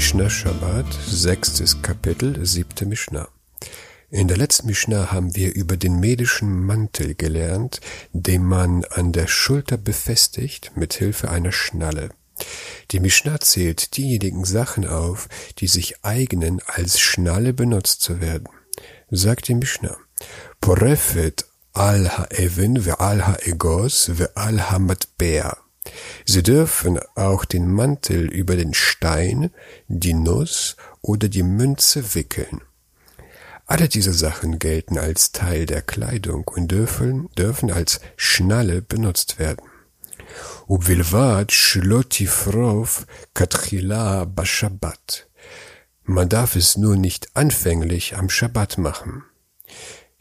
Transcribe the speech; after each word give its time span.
Mishnah 0.00 0.30
Shabbat, 0.30 0.86
sechstes 1.06 1.82
Kapitel, 1.82 2.46
siebte 2.46 2.86
Mishnah. 2.86 3.28
In 4.08 4.28
der 4.28 4.38
letzten 4.38 4.66
Mishnah 4.66 5.12
haben 5.12 5.36
wir 5.36 5.54
über 5.54 5.76
den 5.76 6.00
medischen 6.00 6.64
Mantel 6.64 7.14
gelernt, 7.14 7.82
den 8.14 8.42
man 8.42 8.86
an 8.86 9.12
der 9.12 9.26
Schulter 9.26 9.76
befestigt 9.76 10.72
mit 10.74 10.94
Hilfe 10.94 11.30
einer 11.30 11.52
Schnalle. 11.52 12.08
Die 12.92 12.98
Mishnah 12.98 13.40
zählt 13.40 13.98
diejenigen 13.98 14.46
Sachen 14.46 14.88
auf, 14.88 15.28
die 15.58 15.68
sich 15.68 16.02
eignen, 16.02 16.62
als 16.64 16.98
Schnalle 16.98 17.52
benutzt 17.52 18.00
zu 18.00 18.22
werden. 18.22 18.48
Sagt 19.10 19.48
die 19.48 19.54
Mishnah, 19.54 19.98
Porefet 20.62 21.44
al 21.74 22.08
ha'evin 22.08 22.86
ve 22.86 23.00
al 23.00 23.26
ha'egos 23.26 24.18
ve 24.18 24.34
al 24.34 24.70
ha'matbea. 24.70 25.58
Sie 26.29 26.43
dürfen 26.43 26.99
auch 27.15 27.45
den 27.45 27.71
Mantel 27.71 28.29
über 28.31 28.55
den 28.55 28.73
Stein, 28.73 29.51
die 29.87 30.13
Nuss 30.13 30.75
oder 31.01 31.27
die 31.29 31.43
Münze 31.43 32.15
wickeln. 32.15 32.61
Alle 33.67 33.89
diese 33.89 34.13
Sachen 34.13 34.59
gelten 34.59 34.97
als 34.97 35.31
Teil 35.31 35.65
der 35.65 35.81
Kleidung 35.81 36.47
und 36.47 36.69
dürfen, 36.69 37.29
dürfen 37.35 37.71
als 37.71 37.99
Schnalle 38.15 38.81
benutzt 38.81 39.39
werden. 39.39 39.65
ובלבד 40.69 41.45
שלא 41.49 42.01
תפרוף 42.07 43.05
כתחילה 43.35 44.25
בשבת. 44.25 45.21
Man 46.07 46.29
darf 46.29 46.55
es 46.55 46.77
nur 46.77 46.95
nicht 46.97 47.35
anfänglich 47.35 48.15
am 48.15 48.29
Schabbat 48.29 48.77
machen. 48.77 49.23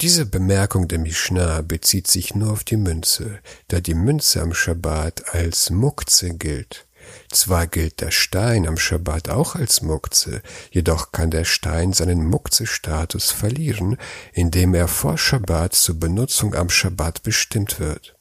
Diese 0.00 0.24
Bemerkung 0.24 0.88
der 0.88 0.98
Mishnah 0.98 1.60
bezieht 1.60 2.06
sich 2.06 2.34
nur 2.34 2.52
auf 2.52 2.64
die 2.64 2.78
Münze, 2.78 3.40
da 3.68 3.80
die 3.80 3.92
Münze 3.92 4.40
am 4.40 4.54
Schabbat 4.54 5.34
als 5.34 5.68
Mukze 5.68 6.30
gilt. 6.38 6.86
Zwar 7.30 7.66
gilt 7.66 8.00
der 8.00 8.10
Stein 8.10 8.66
am 8.66 8.78
Schabbat 8.78 9.28
auch 9.28 9.56
als 9.56 9.82
Mukze, 9.82 10.40
jedoch 10.70 11.12
kann 11.12 11.30
der 11.30 11.44
Stein 11.44 11.92
seinen 11.92 12.24
Mukze-Status 12.24 13.30
verlieren, 13.30 13.98
indem 14.32 14.72
er 14.72 14.88
vor 14.88 15.18
Schabbat 15.18 15.74
zur 15.74 16.00
Benutzung 16.00 16.54
am 16.54 16.70
Schabbat 16.70 17.22
bestimmt 17.22 17.78
wird. 17.78 18.16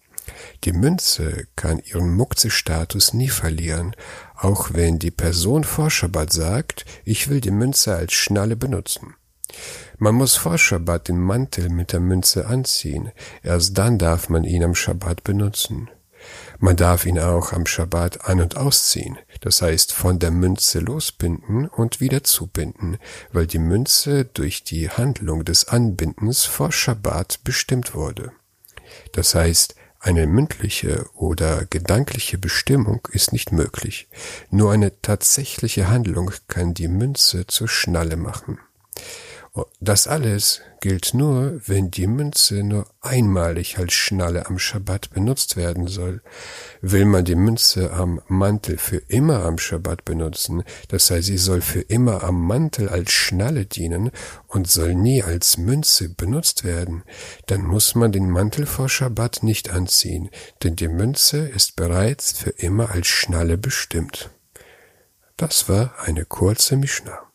Die 0.65 0.73
Münze 0.73 1.47
kann 1.55 1.79
ihren 1.79 2.13
Mukze-Status 2.13 3.13
nie 3.13 3.29
verlieren, 3.29 3.95
auch 4.35 4.71
wenn 4.73 4.99
die 4.99 5.11
Person 5.11 5.63
vor 5.63 5.89
Schabbat 5.89 6.33
sagt, 6.33 6.83
ich 7.05 7.29
will 7.29 7.39
die 7.39 7.51
Münze 7.51 7.95
als 7.95 8.11
Schnalle 8.11 8.57
benutzen. 8.57 9.15
Man 10.01 10.15
muss 10.15 10.37
vor 10.37 10.57
Schabbat 10.57 11.09
den 11.09 11.19
Mantel 11.19 11.67
mit 11.67 11.91
der 11.91 11.99
Münze 11.99 12.47
anziehen, 12.47 13.11
erst 13.43 13.77
dann 13.77 13.97
darf 13.97 14.29
man 14.29 14.45
ihn 14.45 14.63
am 14.63 14.73
Schabbat 14.73 15.25
benutzen. 15.25 15.89
Man 16.57 16.77
darf 16.77 17.05
ihn 17.05 17.19
auch 17.19 17.51
am 17.51 17.65
Schabbat 17.65 18.25
an- 18.25 18.39
und 18.39 18.55
ausziehen, 18.55 19.17
das 19.41 19.61
heißt 19.61 19.91
von 19.91 20.17
der 20.17 20.31
Münze 20.31 20.79
losbinden 20.79 21.67
und 21.67 21.99
wieder 21.99 22.23
zubinden, 22.23 22.97
weil 23.33 23.45
die 23.45 23.59
Münze 23.59 24.23
durch 24.23 24.63
die 24.63 24.89
Handlung 24.89 25.43
des 25.43 25.67
Anbindens 25.67 26.45
vor 26.45 26.71
Schabbat 26.71 27.41
bestimmt 27.43 27.93
wurde. 27.93 28.31
Das 29.11 29.35
heißt, 29.35 29.75
eine 29.99 30.27
mündliche 30.27 31.09
oder 31.13 31.65
gedankliche 31.65 32.37
Bestimmung 32.37 33.05
ist 33.11 33.33
nicht 33.33 33.51
möglich. 33.51 34.07
Nur 34.49 34.71
eine 34.71 35.01
tatsächliche 35.01 35.89
Handlung 35.89 36.31
kann 36.47 36.73
die 36.73 36.87
Münze 36.87 37.47
zur 37.47 37.67
Schnalle 37.67 38.15
machen. 38.15 38.59
Das 39.79 40.07
alles 40.07 40.61
gilt 40.81 41.13
nur, 41.13 41.61
wenn 41.65 41.91
die 41.91 42.07
Münze 42.07 42.63
nur 42.63 42.87
einmalig 43.01 43.77
als 43.77 43.93
Schnalle 43.93 44.47
am 44.47 44.59
Schabbat 44.59 45.09
benutzt 45.11 45.57
werden 45.57 45.87
soll. 45.87 46.21
Will 46.81 47.05
man 47.05 47.25
die 47.25 47.35
Münze 47.35 47.91
am 47.91 48.21
Mantel 48.27 48.77
für 48.77 48.97
immer 49.07 49.45
am 49.45 49.57
Schabbat 49.57 50.05
benutzen, 50.05 50.63
das 50.87 51.09
heißt, 51.09 51.27
sie 51.27 51.37
soll 51.37 51.61
für 51.61 51.81
immer 51.81 52.23
am 52.23 52.45
Mantel 52.45 52.89
als 52.89 53.11
Schnalle 53.11 53.65
dienen 53.65 54.11
und 54.47 54.67
soll 54.67 54.95
nie 54.95 55.23
als 55.23 55.57
Münze 55.57 56.09
benutzt 56.09 56.63
werden, 56.63 57.03
dann 57.47 57.61
muss 57.63 57.95
man 57.95 58.11
den 58.11 58.29
Mantel 58.29 58.65
vor 58.65 58.89
Schabbat 58.89 59.43
nicht 59.43 59.69
anziehen, 59.69 60.29
denn 60.63 60.75
die 60.75 60.87
Münze 60.87 61.47
ist 61.47 61.75
bereits 61.75 62.31
für 62.31 62.51
immer 62.51 62.91
als 62.91 63.07
Schnalle 63.07 63.57
bestimmt. 63.57 64.29
Das 65.37 65.69
war 65.69 65.93
eine 65.99 66.25
kurze 66.25 66.75
Mishnah. 66.75 67.28